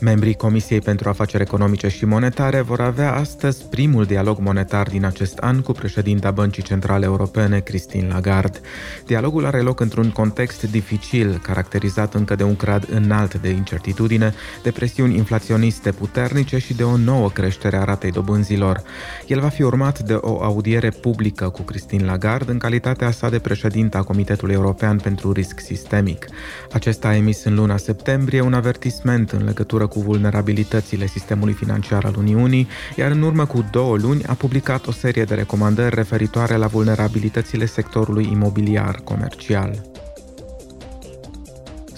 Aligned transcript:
Membrii 0.00 0.34
Comisiei 0.34 0.80
pentru 0.80 1.08
Afaceri 1.08 1.42
Economice 1.42 1.88
și 1.88 2.04
Monetare 2.04 2.60
vor 2.60 2.80
avea 2.80 3.14
astăzi 3.14 3.64
primul 3.64 4.04
dialog 4.04 4.38
monetar 4.38 4.88
din 4.88 5.04
acest 5.04 5.38
an 5.38 5.60
cu 5.60 5.72
președinta 5.72 6.30
Băncii 6.30 6.62
Centrale 6.62 7.04
Europene, 7.04 7.58
Christine 7.60 8.08
Lagarde. 8.12 8.60
Dialogul 9.06 9.46
are 9.46 9.60
loc 9.60 9.80
într-un 9.80 10.10
context 10.10 10.70
dificil, 10.70 11.40
caracterizat 11.42 12.14
încă 12.14 12.34
de 12.34 12.42
un 12.42 12.54
grad 12.56 12.88
înalt 12.90 13.40
de 13.40 13.48
incertitudine, 13.48 14.34
de 14.62 14.70
presiuni 14.70 15.16
inflaționiste 15.16 15.90
puternice 15.90 16.58
și 16.58 16.74
de 16.74 16.82
o 16.82 16.96
nouă 16.96 17.30
creștere 17.30 17.76
a 17.76 17.84
ratei 17.84 18.10
dobânzilor. 18.10 18.82
El 19.26 19.40
va 19.40 19.48
fi 19.48 19.62
urmat 19.62 19.98
de 19.98 20.14
o 20.14 20.42
audiere 20.42 20.90
publică 20.90 21.48
cu 21.48 21.62
Christine 21.62 22.04
Lagarde 22.04 22.50
în 22.50 22.58
calitatea 22.58 23.10
sa 23.10 23.28
de 23.28 23.38
președinta 23.38 24.02
Comitetului 24.02 24.54
European 24.54 24.98
pentru 24.98 25.32
Risc 25.32 25.60
Sistemic. 25.60 26.26
Acesta 26.72 27.08
a 27.08 27.16
emis 27.16 27.44
în 27.44 27.54
luna 27.54 27.76
septembrie 27.76 28.40
un 28.40 28.54
avertisment 28.54 29.30
în 29.30 29.44
legătură 29.44 29.86
cu 29.88 30.00
vulnerabilitățile 30.00 31.06
sistemului 31.06 31.54
financiar 31.54 32.04
al 32.04 32.14
Uniunii, 32.18 32.68
iar 32.96 33.10
în 33.10 33.22
urmă 33.22 33.46
cu 33.46 33.64
două 33.70 33.96
luni 33.96 34.24
a 34.24 34.34
publicat 34.34 34.86
o 34.86 34.92
serie 34.92 35.24
de 35.24 35.34
recomandări 35.34 35.94
referitoare 35.94 36.56
la 36.56 36.66
vulnerabilitățile 36.66 37.66
sectorului 37.66 38.28
imobiliar 38.32 39.00
comercial. 39.04 39.97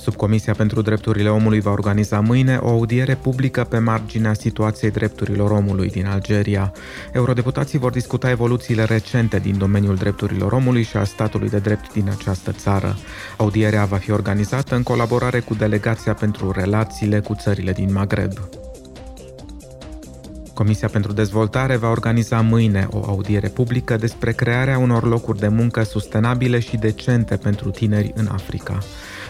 Subcomisia 0.01 0.55
pentru 0.55 0.83
Drepturile 0.83 1.29
Omului 1.29 1.61
va 1.61 1.71
organiza 1.71 2.21
mâine 2.21 2.57
o 2.57 2.69
audiere 2.69 3.15
publică 3.15 3.65
pe 3.65 3.79
marginea 3.79 4.33
situației 4.35 4.91
drepturilor 4.91 5.51
omului 5.51 5.89
din 5.89 6.07
Algeria. 6.07 6.73
Eurodeputații 7.13 7.79
vor 7.79 7.91
discuta 7.91 8.31
evoluțiile 8.31 8.85
recente 8.85 9.39
din 9.39 9.59
domeniul 9.59 9.95
drepturilor 9.97 10.53
omului 10.53 10.83
și 10.83 10.97
a 10.97 11.05
statului 11.05 11.49
de 11.49 11.59
drept 11.59 11.93
din 11.93 12.09
această 12.19 12.53
țară. 12.53 12.97
Audierea 13.37 13.85
va 13.85 13.97
fi 13.97 14.11
organizată 14.11 14.75
în 14.75 14.83
colaborare 14.83 15.41
cu 15.41 15.55
Delegația 15.55 16.15
pentru 16.15 16.51
Relațiile 16.51 17.21
cu 17.21 17.35
țările 17.35 17.73
din 17.73 17.93
Maghreb. 17.93 18.33
Comisia 20.55 20.89
pentru 20.89 21.13
Dezvoltare 21.13 21.77
va 21.77 21.91
organiza 21.91 22.41
mâine 22.41 22.89
o 22.91 23.05
audiere 23.07 23.49
publică 23.49 23.97
despre 23.97 24.33
crearea 24.33 24.79
unor 24.79 25.09
locuri 25.09 25.39
de 25.39 25.49
muncă 25.49 25.83
sustenabile 25.83 26.59
și 26.59 26.77
decente 26.77 27.37
pentru 27.37 27.71
tineri 27.71 28.13
în 28.15 28.29
Africa. 28.33 28.79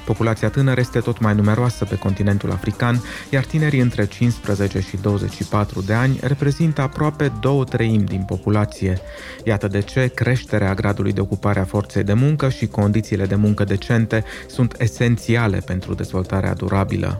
Populația 0.05 0.49
tânără 0.49 0.81
este 0.81 1.01
tot 1.01 1.21
mai 1.21 1.35
numeroasă 1.35 1.85
pe 1.85 1.97
continentul 1.97 2.51
african, 2.51 3.03
iar 3.31 3.45
tinerii 3.45 3.81
între 3.81 4.07
15 4.07 4.81
și 4.81 4.97
24 4.97 5.81
de 5.81 5.93
ani 5.93 6.19
reprezintă 6.23 6.81
aproape 6.81 7.33
două 7.41 7.65
treimi 7.65 8.05
din 8.05 8.23
populație. 8.23 9.01
Iată 9.45 9.69
de 9.69 9.81
ce 9.81 10.11
creșterea 10.15 10.75
gradului 10.75 11.13
de 11.13 11.21
ocupare 11.21 11.61
a 11.61 11.65
forței 11.65 12.03
de 12.03 12.13
muncă 12.13 12.49
și 12.49 12.67
condițiile 12.67 13.27
de 13.27 13.35
muncă 13.35 13.65
decente 13.65 14.25
sunt 14.47 14.75
esențiale 14.79 15.59
pentru 15.67 15.95
dezvoltarea 15.95 16.55
durabilă. 16.55 17.19